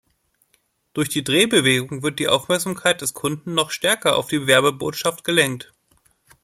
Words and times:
Durch 0.95 1.09
die 1.09 1.23
Drehbewegung 1.23 2.01
wird 2.01 2.17
die 2.17 2.27
Aufmerksamkeit 2.27 3.01
des 3.01 3.13
Kunden 3.13 3.53
noch 3.53 3.69
stärker 3.69 4.15
auf 4.15 4.27
die 4.29 4.47
Werbebotschaft 4.47 5.23
gelenkt. 5.23 5.71